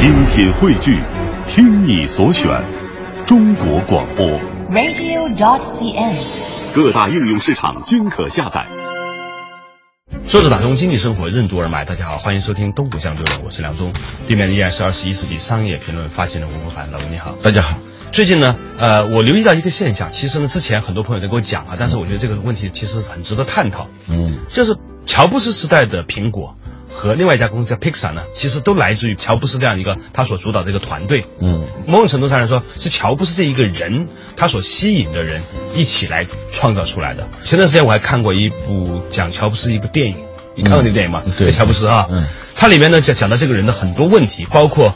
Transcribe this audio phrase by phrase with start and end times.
[0.00, 0.98] 精品汇聚，
[1.46, 2.46] 听你所选，
[3.26, 4.26] 中国广播。
[4.70, 6.16] radio.cn。
[6.74, 8.66] 各大应用市场均可下载。
[10.26, 13.92] 说着打通经济生活任督二脉，大家好，欢迎收听《东吴相对论》，我是梁忠。
[14.26, 17.34] 对面依然是二十一世纪商业评论发行人吴伯凡，老吴你好。
[17.42, 17.76] 大家好。
[18.10, 23.86] 最近呢，呃，我留意到一个现象，其实呢，之前很多朋友在跟我讲啊，但是我觉得这个问题其实很值得探讨。
[24.08, 24.74] 嗯，就是
[25.04, 26.56] 乔布斯时代的苹果
[26.90, 31.24] 和另外一家公司叫 Pixar 呢，其实都来自于乔布斯这样一个他所主导的一个团队。
[31.40, 35.42] 嗯，某种程度上来说，是乔布斯这一个人他所吸引的人
[35.74, 37.28] 一起来创造出来的。
[37.44, 40.16] 前段时间我还看过一部讲乔布斯一部电影，
[40.56, 41.22] 你看过那电影吗？
[41.24, 44.94] 嗯对乔布斯啊，嗯，它里面呢讲讲到这个人的很多问题，包括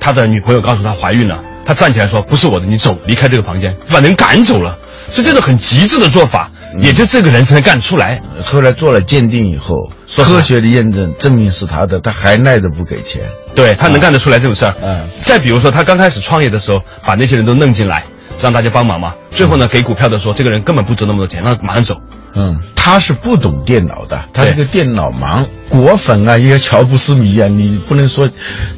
[0.00, 4.78] 他的女朋友告诉他怀孕了，他站起来说不是我的，你走，离开这个房间，把人赶走了。
[5.10, 8.20] 是这种很极致的做法，嗯也就这个人才能干出来。
[8.44, 13.22] 后来做了鉴定以后，说科学的验证证明是他的，他还赖着不给钱。
[13.54, 14.74] 对他能干得出来这种事儿。
[14.82, 18.04] 嗯再比如说，他刚开始创业的时候，把那些人都弄进来，
[18.40, 19.14] 让大家帮忙嘛。
[19.30, 21.96] 最后呢，给股票的说这个人根本不值那么多钱，让他马上走。
[22.34, 25.44] 嗯，他是不懂电脑的，他是个电脑盲。
[25.68, 28.30] 果粉啊，一个乔布斯迷啊，你不能说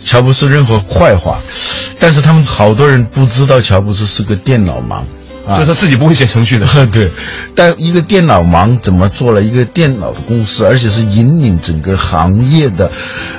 [0.03, 1.39] 乔布斯任何坏话，
[1.98, 5.03] 但是他们好多人不知道乔布斯是个电脑盲。
[5.46, 6.66] 啊就是他自己不会写程序的。
[6.92, 7.10] 对，
[7.55, 12.91] 但一个电脑盲怎么做了一个电脑的公司，而且是引领整个行业的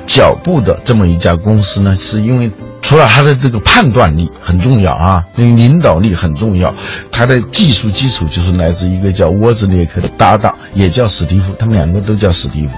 [0.07, 1.95] 脚步的这么一家公司呢？
[1.95, 6.73] 是因为除了他的这个判断力很重要啊，那个领导力很重要，
[7.11, 12.73] 他的技术基础就是来自一个叫沃兹列克的搭档，也叫史蒂夫，他们两个都叫史蒂夫。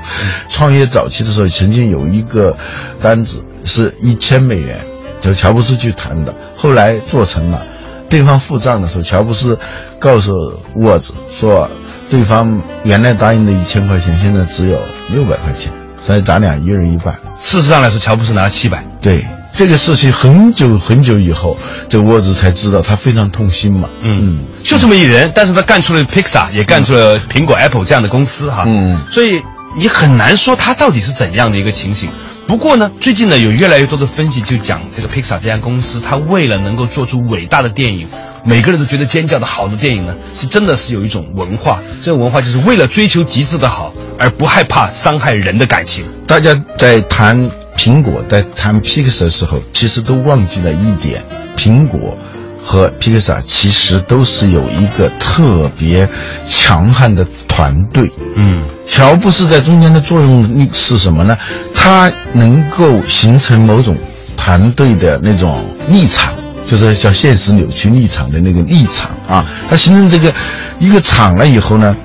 [0.49, 2.55] 创业早期的时候，曾经有一个
[3.01, 4.77] 单子是一千美元，
[5.21, 7.65] 就乔布斯去谈的，后来做成了。
[8.13, 9.57] 对方付账的时候，乔布斯
[9.97, 10.33] 告诉
[10.75, 11.67] 沃兹说，
[12.11, 14.77] 对方原来答应的一千块钱，现在只有
[15.09, 17.15] 六百块钱，所以咱俩一人一半。
[17.39, 18.85] 事实上来说，乔布斯拿了七百。
[19.01, 21.57] 对这个事情，很久很久以后，
[21.89, 23.89] 这沃兹才知道，他非常痛心嘛。
[24.03, 28.65] 嗯，就这么一人，但是他干出了 Pixar，也干出了苹果、Apple 这样的公司哈。
[28.67, 29.41] 嗯所以
[29.75, 32.11] 你很难说他到底是怎样的一个情形。
[32.47, 38.07] 不过呢，最近呢有越来越多的分析就讲这个 Pixar 这家公司，它为了能够做出伟大的电影，
[38.45, 46.05] 每个人都觉得尖叫的好的电影呢，是真的是有一种文化，这种文化就是为了追求极致的好，而不害怕伤害人的感情。
[46.27, 51.23] 大家在谈苹果、在谈 Pixar 的时候，其实都忘记了一点：
[51.57, 52.15] 苹果
[52.63, 56.07] 和 Pixar 其实都是有一个特别
[56.47, 58.11] 强悍的团队。
[58.35, 61.37] 嗯，乔布斯在中间的作用是什么呢？
[61.75, 63.95] 他能够形成某种
[64.35, 66.33] 团队的那种立场，
[66.65, 69.45] 就是叫现实扭曲立场的那个立场啊。
[69.69, 70.33] 他形成这个
[70.79, 71.95] 一个场了以后呢，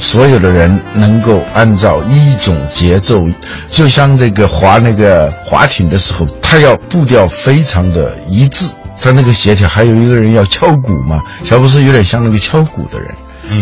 [0.00, 3.24] 所有的人能够按照一种节奏，
[3.70, 8.66] 就像这个划那个划艇的时候，他要步调非常的一致，
[9.00, 9.68] 他那个协调。
[9.68, 13.08] 还有一个人要敲鼓嘛，乔布斯有点像那个敲鼓的人。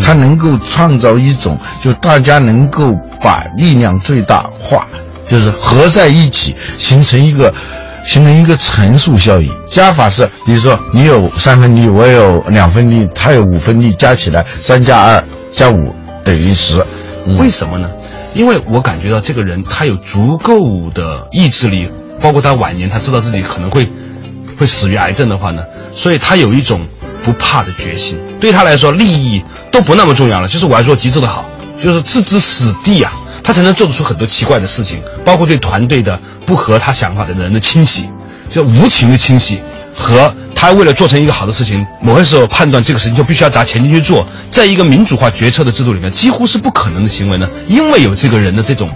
[0.03, 2.91] 他能够创造一种，就大家能够
[3.21, 4.87] 把力量最大化，
[5.25, 7.53] 就是合在一起，形成一个，
[8.03, 9.49] 形成一个乘数效应。
[9.69, 16.83] 加法是，比如说你有三分力，我有两分力，他有五分力，加起来三加二加五等于十。
[17.27, 17.89] 嗯为什么呢？
[18.35, 20.59] 因为我感觉到这个人他有足够
[20.93, 21.89] 的意志力，
[22.21, 23.89] 包括他晚年他知道自己可能会
[24.59, 25.63] 会死于癌症的话呢，
[25.93, 26.81] 所以他有一种
[27.25, 28.17] 不怕的决心。
[28.39, 31.43] 对他来说，利益都不那么重要了，就是我要做极致的好，
[31.83, 33.11] 就是置之死地啊，
[33.43, 38.07] 他才能做得出很多奇怪的事情，包括对团队的不合他想法的人的清洗，
[38.49, 39.59] 就无情的清洗
[39.93, 40.33] 和。
[40.57, 47.47] 他为了做成一个好的事情，某些时候判断这个事情就必须要砸钱进去做，在一个民主化决策的制度里面，几乎是不可能的行为呢。
[47.67, 48.89] 因为有这个人的这种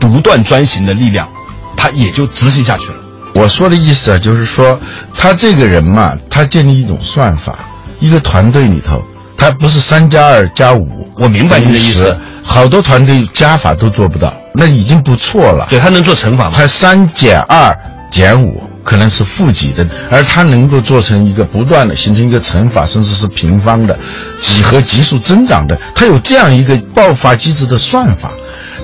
[0.00, 1.28] 独断专行的力量，
[1.76, 2.94] 他也就执行下去了。
[3.34, 4.80] 我说的意思啊，就是说
[5.14, 7.58] 他这个人嘛，他建立一种算法，
[8.02, 9.00] 一个团队里头，
[9.36, 15.68] 他不是三加二加五，我明白你的意思等于10好多团队加法都做不到，那已经不错了。
[15.70, 16.54] 对他能做乘法吗？
[16.56, 17.78] 它三减二
[18.10, 23.96] 减五可能是负几的，而它能够做成一个不断的形成一个乘法，甚至是平方的
[24.40, 28.32] 几何级数增长的，它有这样一个爆发机制的算法。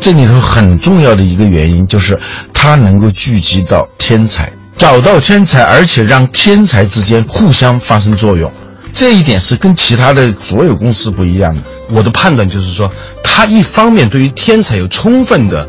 [0.00, 2.16] 这里头很重要的一个原因就是
[2.54, 8.50] 它能够聚集到天才，找到天才，而且让天才之间互相发生作用。
[8.98, 11.62] 这一点是跟其他的所有公司不一样的。
[11.90, 12.92] 我的判断就是说，
[13.22, 15.68] 他一方面对于天才有充分的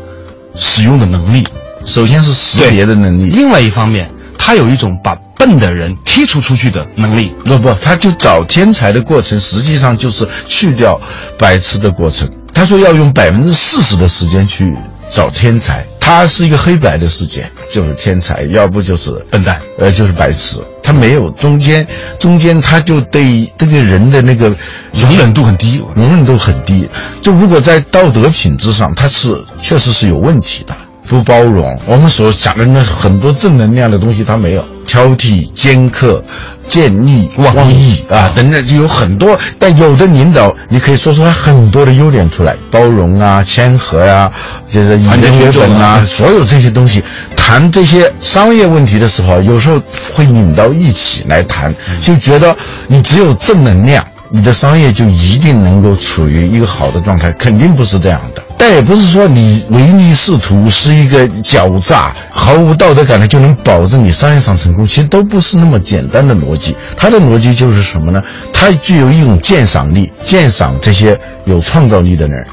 [0.56, 1.46] 使用的能力，
[1.84, 7.32] 首先是识别的能力，另外一方面，他有一种把笨的人剔除出去的能力。
[7.44, 11.00] 不不，他就找天才的过程，实际上就是去掉
[11.38, 12.28] 白痴的过程。
[12.52, 14.74] 他说要用百分之四十的时间去
[15.08, 20.60] 找天才，他是一个黑白的世界，就是天才，要不就是笨蛋，呃，就是白痴。
[20.82, 21.86] 他没有中间，
[22.18, 24.48] 中间他就对这个人的那个
[24.92, 26.88] 容忍度很低，容忍度很低。
[27.22, 30.74] 就如果在道德品质上，他是确实是有问题的，
[31.06, 31.78] 不包容。
[31.86, 36.22] 我们所讲的那很多正能量的东西，他没有挑剔、尖刻。
[36.70, 39.36] 见利忘义啊，等等，就有很多。
[39.58, 44.30] 但有的领导，你可以说出他很多的优点出来，包容啊，谦和呀，
[44.68, 47.02] 就是以人为本啊，所有这些东西。
[47.50, 49.82] 谈这些商业问题的时候，有时候
[50.14, 52.56] 会拧到一起来谈，就觉得
[52.86, 54.06] 你只有正能量。
[54.30, 58.42] 你的商业就一定能够处于一个好的状态，肯定不是这样的。
[58.56, 66.76] 但也不是说你唯利是图是一个狡诈、毫无道德感的就能保证你商业上成功，其实都不是那么简单的逻辑。
[66.96, 68.22] 它的逻辑就是什么呢？
[68.52, 72.46] 它具有一种鉴赏力，鉴赏这些有创造力的人，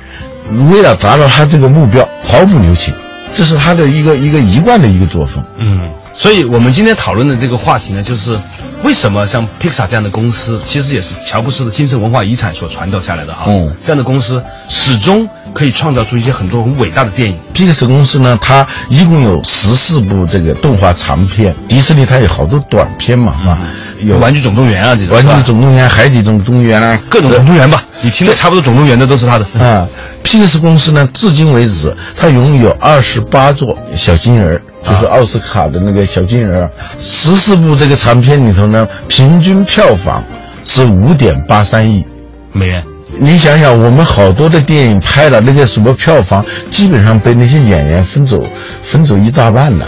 [0.72, 2.92] 为了达到他这个目标，毫不留情，
[3.34, 5.44] 这是他的一个一个一贯的一个作风。
[5.58, 5.90] 嗯。
[6.14, 8.36] 所以，我们今天讨论的这个话题呢，就是
[8.84, 13.44] 为什么像 Pixar 这样的公司，其实也是乔布斯的精神文化遗产所传导下来的哈。
[13.50, 17.38] 嗯，这样的公司始终可以创造出一些很多很伟大的电影。
[17.54, 23.60] Pixar 公司呢，它一共有十四部这个动画长片，迪士尼它有好多短片嘛，啊，
[24.02, 29.46] 有《玩具总动员》啊，这种《玩具总动员》《海底总动员》啊，各种总动员吧，你听的差不多，总动员的都是他的。
[29.60, 29.88] 啊
[30.24, 34.62] ，Pixar 公司呢，至今为止，它拥有二十八座小金人。
[34.84, 40.24] 就是奥斯卡的那个小金人，十四部这个长片里头呢，平均票房
[40.64, 42.06] 是五点八三亿
[42.54, 42.82] 美元。
[43.20, 48.40] 你想想，我们好多的电影拍了那些什么票房，基本上被那些演员分走，
[48.82, 49.86] 分走一大半了。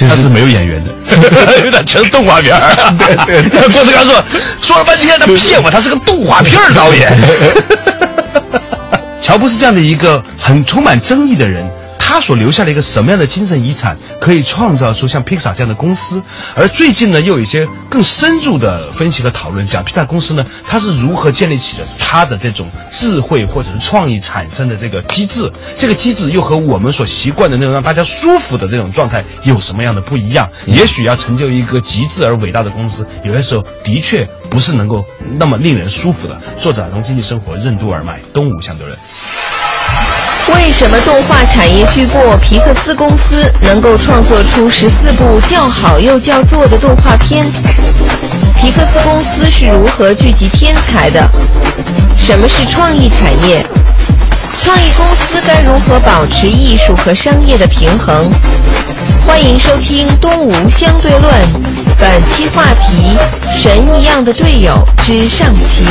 [0.00, 0.90] 嗯，他是没有演员的，
[1.64, 2.54] 有点全是动画片
[2.98, 4.24] 对 对， 郭德纲说
[4.60, 7.12] 说了半天他骗我，他是个动画片导演。
[9.20, 11.68] 乔布斯这样的一个很充满争议的人。
[12.08, 16.22] 他所留下了一个什么样的精神遗产，可以创造出像 Pixar 这样的公司？
[16.54, 25.52] 而最近呢，又有一些更深入的分析和讨论，讲 Pixar 公司呢，它是如何建立起的它的这种智慧或者是创意产生的这个机制？
[25.76, 30.48] 这个机制又和我们所习惯的那种让大家舒服的这种状态有什么样的不一样？
[30.66, 35.04] 也许要成就一个极致而伟大的公司，有些时候的确不是能够
[35.38, 36.40] 那么令人舒服的。
[36.56, 38.96] 作者从经济生活任督二脉，东吴相对论。
[40.54, 47.44] 为什么动画产业巨擘皮克斯公司能够创作出十四部叫好又叫座的动画片？
[48.56, 51.28] 皮克斯公司是如何聚集天才的？
[52.16, 53.64] 什么是创意产业？
[54.58, 58.30] 创意公司该如何保持艺术和商业的平衡？
[59.26, 61.22] 欢迎收听《东吴相对论》，
[61.98, 63.16] 本期话题：
[63.52, 65.84] 神一样的队友之上期。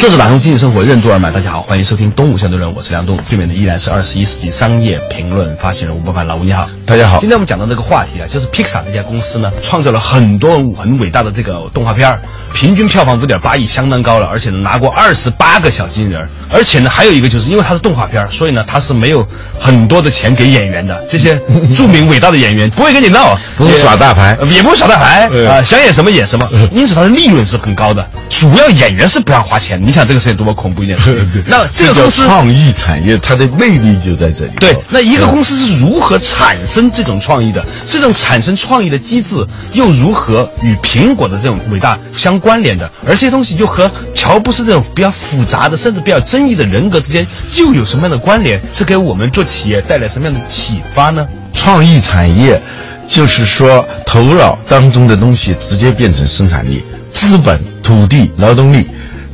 [0.00, 7.20] 坐着打通经济生活任督二脉，大家好，欢迎收听东吴相对论，我是梁东，对面的依然是二十一世纪商业评论发行人吴伯凡，老吴你好，大家好。
[7.20, 12.20] 今天我们讲到这个话题啊，就是 Pixar 这家公司呢，创造了很多很伟大的这个动画片儿，
[12.52, 19.24] 平均票房五点八亿，相当高了，而且呢拿过二十八个小金人，而且呢还有一个就是因为它是动画片儿，所以呢它是没有
[19.60, 21.40] 很多的钱给演员的，这些
[21.76, 29.80] 著名伟大的演员不会跟你闹，不会耍大牌，也不会耍大牌啊，想演什么演什么，因此它的利润是很高的，主要演员是不要花钱。
[29.80, 31.24] 你想这个事情多么恐怖一件事？
[31.46, 34.50] 那这个公司创意产业，它的魅力就在这里。
[34.58, 37.64] 对，那一个公司是如何产生这种创意的？
[37.88, 42.88] 这种产生创意的机制又如何与苹果的这种伟大相关联的？
[43.04, 48.60] 而这些东西又和乔布斯这种比较复杂的，甚至比较争议的人格之间又有什么样的关联？
[48.76, 51.26] 是给我们做企业带来什么样的启发呢？
[51.52, 52.62] 创意产业
[53.08, 58.86] 就是说，头脑当中的东西直接变成生产力，资本、土地、劳动力。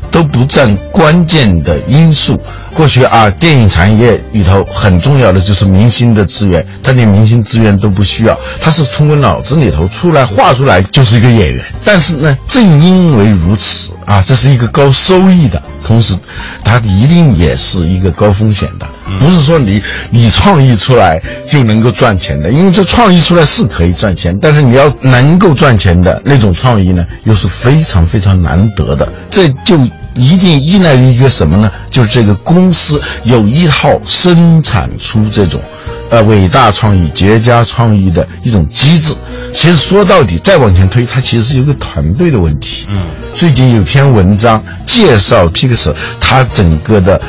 [0.09, 2.41] 都不占关键的因素。
[2.77, 11.65] 过去啊，电影产业里头很重要的就是明星的资源，他连明星资源都不需要，他是通过脑子里头出来画出来就是一个演员。
[11.83, 16.15] 但是呢，正因为如此啊，这是一个高收益的，同时，
[16.63, 18.87] 它一定也是一个高风险的。
[19.19, 21.19] 不是说你你创意出来
[21.49, 29.11] 就能够赚钱的，因为这创意出来是可以赚钱，但是你要能够赚钱的那种创意呢，又是非常非常难得的。
[29.31, 29.81] 这就。
[30.17, 31.71] 一定依赖于一个什么呢？
[31.91, 35.61] 就是这个公司有一套生产出这种，
[36.11, 39.15] 呃，伟大创意、绝佳创意的一种机制。
[39.53, 42.87] 其实说到底，再往前推，它其实是一个团队的问题。
[42.89, 43.03] 嗯，
[43.35, 47.21] 最近有篇文章介绍 Pixar 它整个的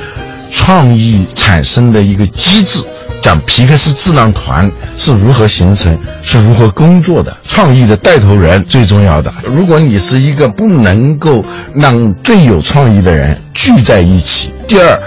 [0.51, 2.81] 创意产生的一个机制。
[3.27, 9.29] 讲皮克斯智囊团是如何形成，是如何工作的，创意的带头人最重要的。
[9.53, 11.43] 如果你是一个不能够
[11.75, 14.97] 让最有创意的人聚在一起，第二。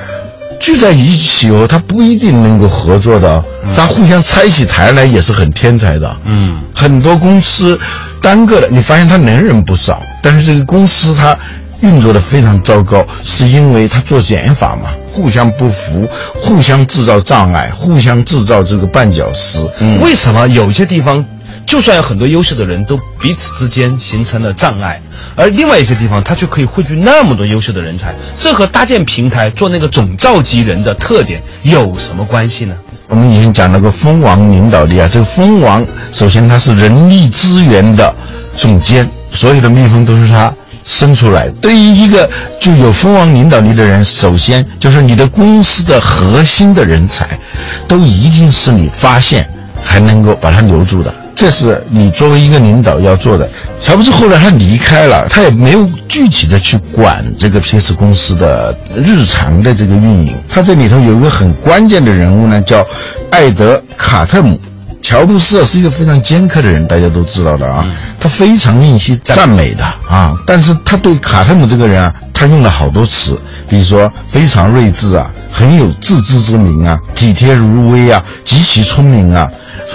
[0.61, 3.43] 聚在一起哦，他不一定能够合作的，
[3.75, 6.15] 他互相拆起台来也是很天才的。
[6.27, 7.81] 嗯，很多公司
[8.21, 11.35] 单个的，你发现他能人不少，但是这个公司它
[11.81, 16.09] 运作的非常糟糕，是因为他做减法嘛，互相不服，
[16.41, 19.59] 互相制造障碍，互相制造这个绊脚石。
[19.81, 21.25] 嗯，为什么有些地方？
[21.67, 25.01] 就算有很多优秀的人都彼此之间形成了障碍，
[25.37, 32.75] 而另外一些地方他却可以汇聚那么多优秀的人才，这和搭建平台做那个总召集人的特点有什么关系呢？
[33.07, 38.13] 我们以前讲那个蜂王领导力啊，这个蜂王首先他是人力资源的
[38.57, 40.53] 总监，所有的蜜蜂都是他
[40.91, 41.49] 生出来。
[41.61, 42.29] 对于一个
[42.61, 47.39] 具有蜂王领导力的人，首先就是你的公司的核心的人才，
[47.87, 49.49] 都一定是你发现
[49.83, 51.15] 还能够把他留住的。
[51.33, 53.49] 这是你作为一个领导要做的。
[53.81, 60.37] 乔布斯后来他离开了，他也没有具体的去管这个 PS 公司的日常的这个运营。
[60.49, 62.85] 他这里头有一个很关键的人物呢，叫
[63.31, 64.61] 艾德·卡特姆。
[65.03, 67.85] 乔布斯是一个非常尖刻的人，大家都知道的啊。
[68.19, 79.51] 他非常吝惜赞美的啊，但是他对卡特姆这个人啊，他用了好多词，比如说非常睿智啊，很有自知之明啊，体贴如微啊，极其聪明啊。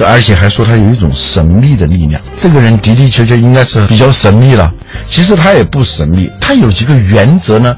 [0.05, 4.69] 而且还说他有一种神秘的力量，这个人的的确确应该是比较神秘了。
[5.09, 7.73] 其实他也不神秘，他有几个原则呢，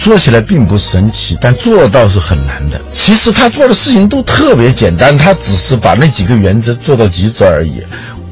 [0.00, 2.80] 做起来并不神奇，但做到是很难的。
[2.92, 7.82] 其实他做的事情都特别简单，他只是把那几个原则做到极致而已。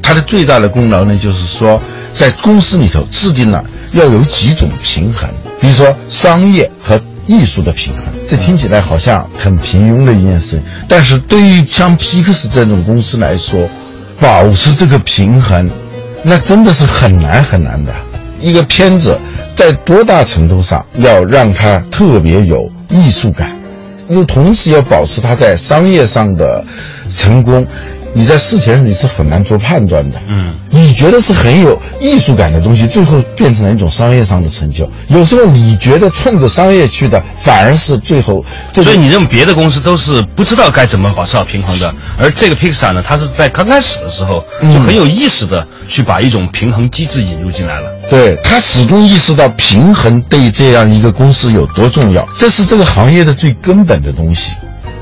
[0.03, 1.81] 他的最大的功劳呢，就是说
[2.15, 5.29] 在公司里头制定了要有几种平衡，
[5.61, 7.01] 比如说商业和。
[7.31, 13.69] 艺术的平衡，这听起来好像很平庸的一件事，但是对于像皮克斯这种公司来说，
[14.19, 15.71] 保持这个平衡，
[16.23, 17.95] 那真的是很难很难的。
[18.41, 19.21] 一个片子
[19.59, 23.59] 在多大程度上要让他特别有艺术感，
[24.09, 26.65] 又同时要保持他在商业上的
[27.13, 27.67] 成功。
[28.19, 34.91] 你在事前你是很难做判断的，嗯，你觉得是很有艺术感的东西，最后变成了一种商业上的成就。
[35.07, 38.45] 有时候你觉得冲着商业去的，反而是最后。
[38.73, 47.89] 所以你认为别的公司都是不知道该怎么保持好平衡的，而这个 Pixar 呢，它是在刚开始的时候就很有意识的去把一种平衡机制引入进来了。
[48.11, 54.55] 对他始终意识到平衡对这样一个公司有多重要，这是这个行业的最根本的东西。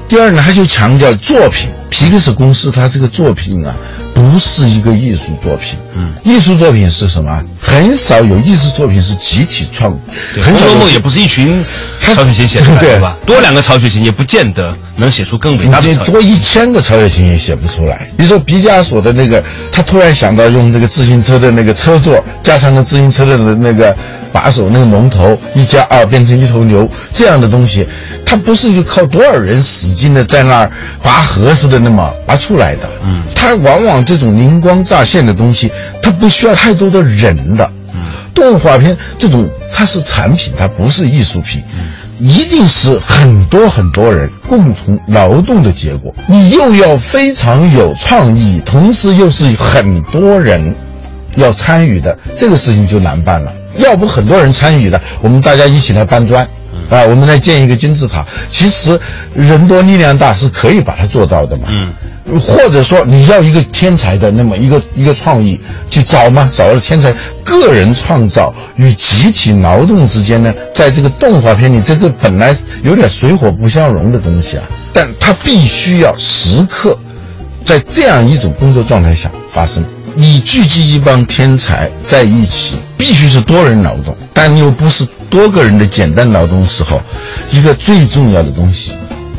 [0.09, 1.71] 第二呢，他就强调作品。
[1.89, 3.75] 皮克斯公司它这个作品啊，
[4.13, 5.79] 不是一个艺术作品。
[5.95, 7.43] 嗯，艺术作品是什么？
[7.61, 9.97] 很少有艺术作品是集体创。
[10.43, 11.65] 红楼梦也不是一群
[12.01, 13.17] 曹雪芹写出来的吧？
[13.25, 15.95] 多两个曹雪芹也不见得能写出更伟大的。
[16.05, 18.11] 多一千个曹雪芹也写不出来。
[18.17, 23.97] 比如说毕加索的那个，他突然想到用那个自行车的那个车座加上了自行车的那个
[24.33, 27.87] 把手，那个龙头一加二变成一头牛这样的东西。
[28.27, 30.71] 他不是就靠多少人使劲的在那儿
[31.03, 35.71] 拔河似的那么拔出来的，嗯，它往往这种灵光乍现的东西，
[36.03, 38.01] 它不需要太多的人的，嗯，
[38.35, 41.63] 动画片这种它是产品，它不是艺术品，
[42.19, 46.13] 一定是很多很多人共同劳动的结果。
[46.27, 50.75] 你又要非常有创意，同时又是很多人
[51.37, 53.53] 要参与的，这个事情就难办了。
[53.79, 56.49] 要不很多人参与的，我们大家一起来搬砖。
[56.89, 58.99] 啊，我们来建一个金字塔，其实
[59.35, 61.69] 人多力量大是可以把它做到的嘛。
[61.69, 67.13] 嗯，或者说你要一个天才的那么一个一个创意，去找嘛，找了天才，
[67.45, 76.99] 个人创造与集体劳动之间呢，在这个动画片里，这个本来有点水火不相容的东西啊，但它必须要时刻
[77.65, 79.85] 在这样一种工作状态下发生。
[80.19, 86.99] 你聚集一帮天才在一起，必须是多人劳动，但又不是多个人的简单劳动时候，
[87.51, 88.95] 一个最重要的东西，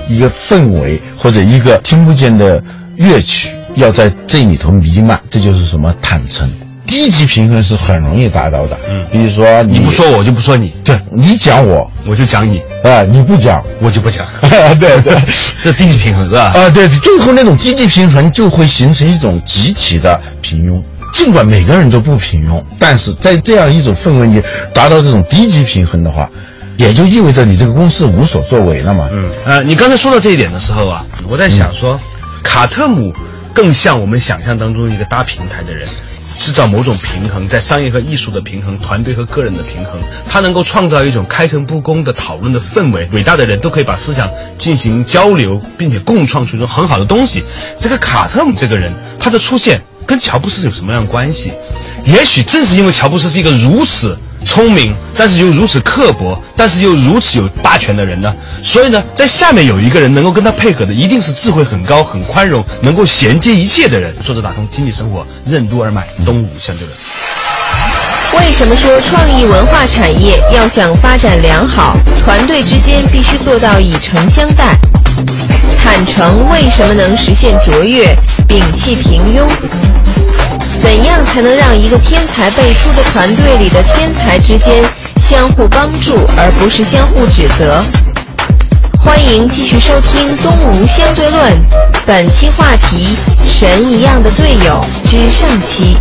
[0.08, 2.64] 一个氛围或者一个听不见的
[2.98, 6.48] 乐曲要在这里头弥漫，这就是什么坦诚。
[6.86, 11.92] 低级平衡是很容易达到的，嗯，比如说你不说我就不说你，对你讲我。
[12.06, 13.64] 我就讲你，啊，你不讲。
[13.82, 14.24] 我就不讲，
[14.80, 15.18] 对 对，
[15.64, 16.54] 这低级平衡是吧？
[16.56, 20.80] 啊，对，最后那种低级平衡就会形成一种集体的平庸。
[21.14, 24.42] 尽管每个人都不平庸，但是在这样一种氛围里
[24.74, 26.30] 达到这种低级平衡的话，
[26.78, 29.10] 也就意味着你这个公司无所作为了嘛。
[29.12, 32.00] 嗯，呃，你刚才说到这一点的时候啊，我在想说，
[32.44, 33.14] 卡特姆
[33.54, 35.88] 更像我们想象当中一个搭平台的人。
[36.40, 40.00] 制造某种平衡，在商业和艺术的平衡，团队和个人的平衡，
[40.30, 43.10] 他能够创造一种开诚布公的讨论的氛围。
[43.12, 47.44] 伟大的人都可以把思想进行交流，并且共创出一种很好的东西。
[47.82, 51.52] 这个卡特姆这个人，他的出现跟乔布斯有什么样关系？
[52.06, 54.18] 也许正是因为乔布斯是一个如此。
[54.46, 58.34] 聪明，但是又如此刻薄，但是又如此有大权的人呢？
[58.64, 64.16] 所以呢，在下面有一个人能够跟他配合的，一定是智慧很高、很宽容、能够衔接一切的人。
[64.24, 66.98] 作者打通经济生活任督二脉，东吴相对论。
[68.40, 74.78] 为什么说创意文化产业要想发展良好，团队之间必须做到以诚相待？
[75.82, 78.16] 坦诚为什么能实现卓越，
[78.48, 79.48] 摒弃平庸？
[80.82, 84.84] 怎样才能让一个天才辈出的团队里的天才之间
[85.20, 87.84] 相互帮助，而不是相互指责？
[89.04, 91.54] 欢迎继续收听《东吴相对论》，
[92.06, 93.16] 本期话题：
[93.48, 95.98] 神一样的队友之上期。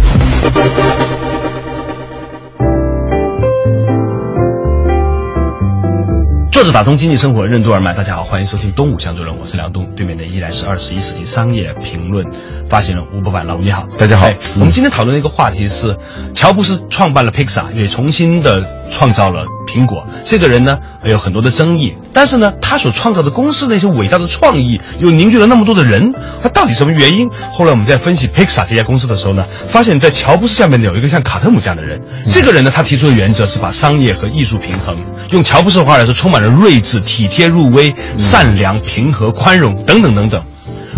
[6.56, 12.24] 作者打通经济生活任督二脉，大家好，欢迎收听东吴相对论，我是梁东，对面的依然是二十一世纪商业评论
[12.66, 14.26] 发行人吴伯凡，老吴你好，大家好。
[14.54, 15.94] 我们今天讨论的一个话题是，
[16.32, 20.06] 乔布斯创办了 Pixar，也重新的创造了苹果。
[20.24, 27.30] 这个人呢有很多的争议，但是呢，他所创造的公司那些伟大的创意，又凝聚了那么多的人，他到底什么原因？
[27.52, 32.00] 后来我们在分析 Pixar 这家公司的时候呢，发现，在乔布斯下面有一个像卡特姆这样的人。
[32.28, 34.98] 这个人呢，他提出的原则是把商业和艺术平衡。
[35.30, 40.42] 用乔布斯的话来说，充满了睿智、体贴入微、善良、平和、宽容等等等等。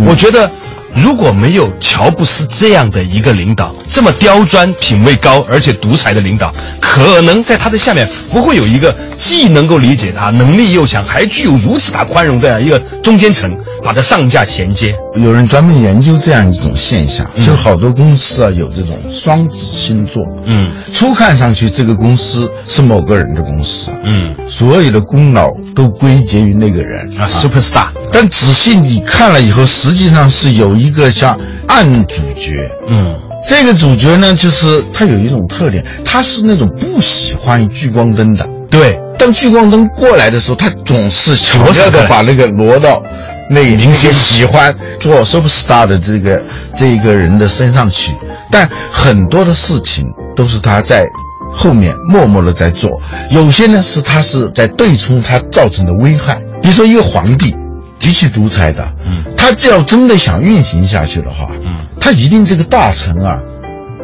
[0.06, 0.50] 我觉得。
[0.94, 14.94] 如果没有乔布斯这样的一个领导，这么刁钻、品味高而且独裁的领导，可能在他的下面不会有一个既能够理解他、能力又强，还具有如此大宽容这样一个中间层，把他上下衔接。
[15.14, 20.22] 有人专门研究这样一种现象，就好多公司啊有这种双子星座。
[20.46, 23.90] 嗯，初看上去这个公司是某个人的公司。
[24.04, 27.86] 嗯，所有的功劳都归结于那个人啊，super star。
[28.12, 32.70] 但仔细你看了以后，实际上是有一个像暗主角。
[32.88, 33.16] 嗯，
[33.48, 38.48] 这个主角呢，就是他有一种特点，他是那种不喜欢聚光灯的。
[38.70, 43.02] 对，当聚光灯过来的时候，他总是巧妙的把那个挪到
[43.50, 46.42] 那明星喜欢做 super star 的这个
[46.74, 48.12] 这一个人的身上去。
[48.50, 51.06] 但很多的事情都是他在
[51.52, 56.34] 后面默默的在做，有些呢是他是在对冲他造成的危害。
[56.60, 57.54] 比如说一个皇帝。
[57.98, 63.40] 极其独裁的，嗯，他要真的想运行下去的话，嗯，他一定这个大臣啊，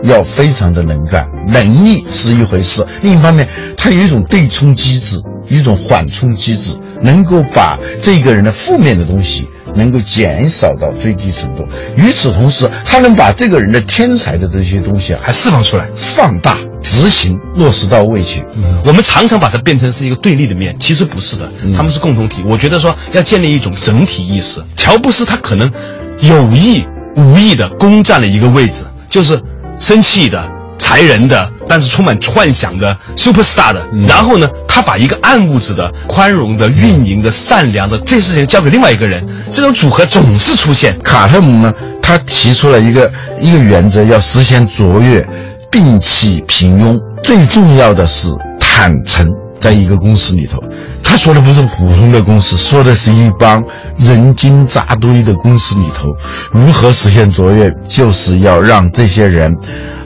[0.03, 11.65] 要非常的能干，能力是一回事，另一方面，他有一种对冲机制，一种缓冲机制，能够把这个人的负面的东西能够减少到最低程度。
[11.97, 16.57] 与此同时，他能把这个人的天才的这些东西啊，还释放出来，放大。
[16.85, 18.45] 执行落实到位去，
[18.85, 22.43] 我们常常把它变成是一个对立的面，其实不是的，他们是共同体。
[22.45, 24.63] 我觉得说要建立一种整体意识。
[24.77, 25.73] 乔布斯他可能
[26.21, 29.41] 有意无意的攻占了一个位置，就是
[29.81, 30.47] 生气的、
[30.79, 33.89] 裁人的，但是充满幻想的 super star 的。
[34.07, 40.99] 然后呢，他把一个暗物质的、宽容的、运营的、善良的这事情交给另外一个人，这种组合总是出现。
[40.99, 45.27] 卡特姆呢，他提出了一个一个原则，要实现卓越。
[45.75, 48.29] 摒弃平庸，最重要的是
[48.61, 49.29] 坦诚。
[49.59, 50.63] 在一个公司里头，
[51.03, 53.65] 他说的不是普通的公司，说的是一帮
[53.97, 56.15] 人精扎堆的公司里头，
[56.53, 59.57] 如何实现卓越，就是要让这些人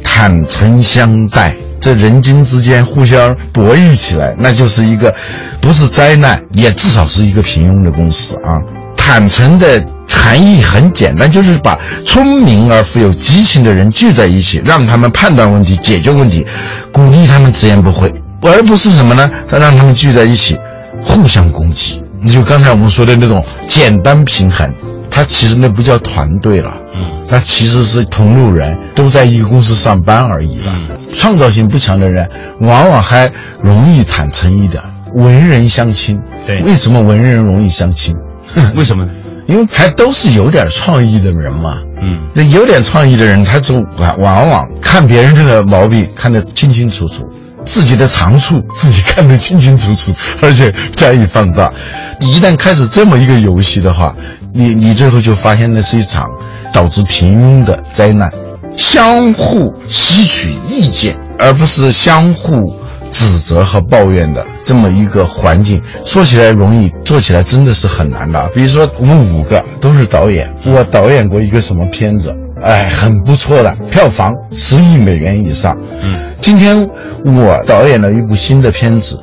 [0.05, 5.13] 坦诚相待，这人精之间互相博弈起来，那就是一个
[5.61, 8.63] 不是灾难，也至少是一个平庸的公司啊。
[8.97, 16.47] 坦诚的含义很简单，就是把聪明而富有激情的人聚在一起，让他们判断问题、解决问题，
[16.93, 19.31] 鼓励他们直言不讳，而不是什么呢？
[19.49, 20.59] 他让他们聚在一起，
[21.03, 22.03] 互相攻击。
[22.21, 24.71] 你就刚才我们说的那种简单平衡，
[25.11, 30.81] 他其实那不叫团队了，嗯，他其实是同路人，都在一个公司上班而已了。
[31.15, 32.29] 创造性不强的人，
[32.61, 33.31] 往往还
[33.63, 34.83] 容易坦诚一点，
[35.15, 36.21] 文人相亲。
[36.45, 38.15] 对，为什么文人容易相亲？
[38.75, 39.11] 为什么呢？
[39.49, 41.79] 因为还都是有点创意的人嘛。
[42.01, 47.29] 嗯，那有点创意的人，他总往往往看别人的毛病看得清清楚楚，
[47.65, 51.73] 自己的长处 自己看得清清楚楚，而且加以放大。
[52.21, 54.15] 你一旦开始这么一个游戏的话，
[54.53, 56.29] 你你最后就发现那是一场
[56.73, 58.31] 导致平庸的灾难，
[58.77, 62.78] 相互吸取意见，而不是相互。
[63.11, 68.49] 指责和抱怨的这么一个环境，说起来容易，做起来真的是很难的。
[68.55, 75.77] 比如说，我们五个都是导演，我导演过一个什么片子，哎，很不错的，票房十亿美元以上。
[76.03, 76.89] 嗯，今天
[77.25, 79.19] 我导演了一部新的片子，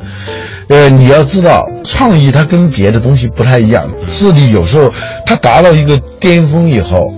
[0.67, 4.91] 呃，你要知道，创意它跟别的东西不太一样，智力有时候
[5.26, 7.13] 它达到一个巅峰以后，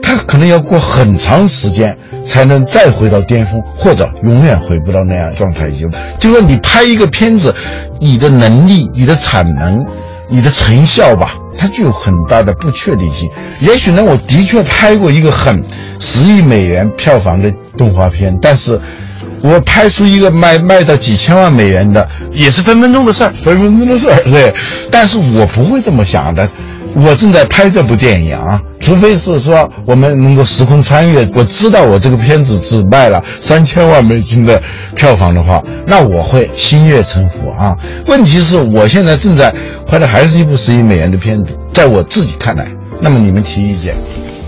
[0.00, 5.70] 它可能要过很长时间才能再回到巅峰，或者永远回不到那样状态。
[5.70, 7.54] 就就说你拍一个片子，
[8.00, 9.84] 你的能力、你的产能、
[10.28, 13.28] 你的成效吧，它具有很大的不确定性。
[13.60, 15.64] 也许呢，我的确拍过一个很
[15.98, 18.80] 十亿美元票房的动画片，但是
[19.42, 23.32] 我拍出一个卖卖到几千万美元的，也是分分钟的事儿。
[23.32, 24.54] 分分钟的事儿，对。
[24.90, 26.48] 但是我不会这么想的，
[26.94, 34.60] 我正在拍这部电影啊，除非是说我们能够时空穿越，我知道我这个片子只卖了三千万美金的
[34.94, 37.76] 票房的话，那我会心悦诚服啊。
[38.06, 39.54] 问题是我现在正在
[39.86, 42.68] 拍的还是一部十亿美元的片子，在我自己看来，
[43.00, 43.94] 那么你们提意见，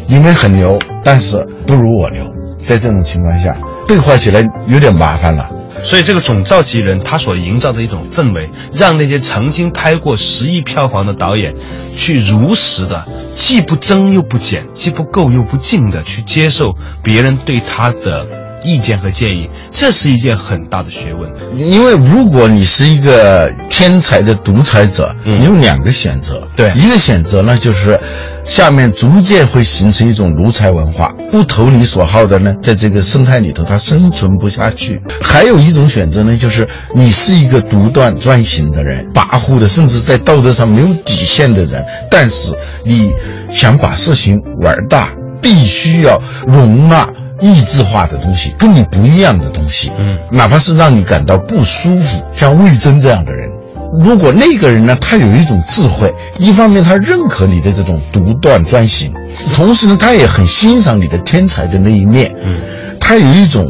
[0.07, 2.25] 你们很牛，但是不如我牛，
[2.63, 3.57] 在这种情况下，
[3.89, 5.49] 对话起来有点麻烦了。
[5.85, 11.55] 所以这个总召集人他所营造的一种氛围，让那些曾经拍过十亿票房的导演，
[11.97, 18.27] 去如实的，既不增又不减，既不够又不进的去接受别人对他的
[18.65, 21.31] 意见和建议，这是一件很大的学问。
[21.59, 26.49] 因为如果你是一个天才的独裁者，嗯你有两个选择。
[26.57, 28.01] 对一个选择呢，就是
[28.45, 35.01] 下面逐渐会形成一种奴才文化，不投你所好的呢，在这个生态里头它生存不下去。
[35.21, 42.55] 还有一种选择呢，就是你是一个独断专行的人，跋扈的，甚至在道德上没有底线的人，但是
[42.85, 43.13] 你
[43.51, 45.09] 想把事情玩大，
[45.41, 47.09] 必须要容纳。
[47.41, 53.51] 意志化的东西，跟你不一样的东西，嗯，哪怕是让你感到不舒服，像魏征这样的人，
[54.01, 59.13] 如果那个人呢，他有一种智慧，一方面他认可你的这种独断专行，
[59.55, 62.61] 同时呢，他也很欣赏你的天才的那一面，嗯，
[62.99, 63.65] 他有一种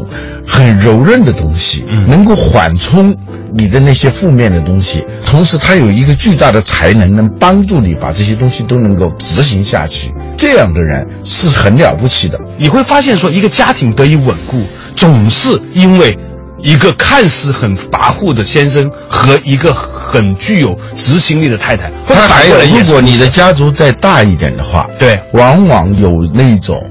[0.47, 3.15] 很柔韧的东西，嗯能够缓冲
[3.53, 10.11] 你的那些负面的东西，同时他有一个巨大的才能，能帮助你把这些东西都能够执行下去。
[10.37, 12.39] 这样的人是很了不起的。
[12.57, 14.61] 你会发现说，一个家庭得以稳固，
[14.95, 16.17] 总是因为
[16.65, 21.91] 一个看似很跋扈的先生和一个很具有执行力的太太。
[22.07, 26.83] 或者他还有反过来，如果你的家族再大一点的话，对往往有那种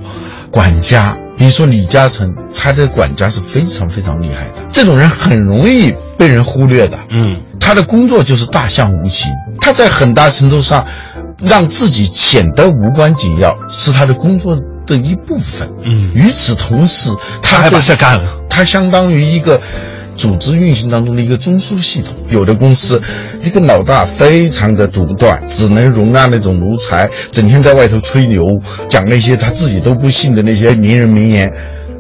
[0.49, 4.65] 管家，比如说李嘉诚，他的管家是非常非常厉害的。
[4.73, 6.97] 这种人很容易被人忽略的。
[7.11, 10.87] 嗯，他的工作就是大象无形，他在很大程度上
[11.41, 14.57] 让自己显得无关紧要，是他的工作
[14.87, 15.69] 的一部分。
[15.87, 17.11] 嗯与此同时，
[17.43, 18.25] 他还把对事干了。
[18.49, 19.61] 他相当于一个
[20.17, 22.15] 组织运行当中的一个中枢系统。
[22.31, 23.03] 有的公司，
[23.43, 28.47] 一个老大非常的独断，只能容纳那种奴才，整天在外头吹牛，
[28.89, 31.53] 讲那些他自己都不信的那些名人名言。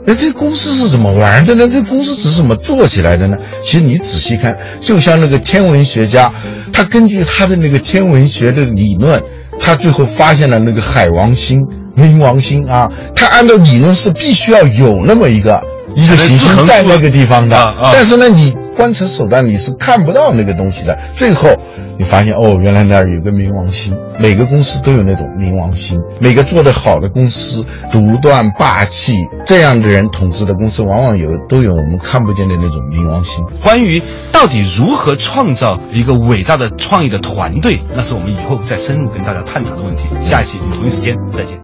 [0.07, 1.66] 那这公司是怎么玩的呢？
[1.66, 3.38] 这公司是怎么做起来的呢？
[3.64, 6.31] 其实你仔细看，就像那个天文学家，
[6.73, 9.20] 他根据他的那个天文学的理论，
[9.59, 11.59] 他最后发现了那个海王星、
[11.96, 15.62] 冥王星啊，他按照理论是必须要有那么一个
[15.94, 20.98] 一个行星在那个地方的，啊啊但是呢，你观测手段你是看不到那个东西的。
[21.14, 21.48] 最后
[21.96, 29.14] 你发现哦，原来那儿有个冥王星，每个公司都有那种冥王星，每个做得好的公司，独断霸气
[29.46, 33.44] 这样的人统治的公司，往往有都有我们看不见的那种冥王星。
[33.62, 34.02] 关于
[34.33, 40.09] 到底如何创造一个伟大的创意的团队，那是我们以后再深入跟大家探讨的问题。
[40.20, 41.57] 下一期同一时间再见。